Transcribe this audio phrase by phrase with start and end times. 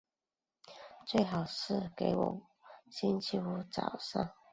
[1.05, 4.33] 最好是给我在星期五早上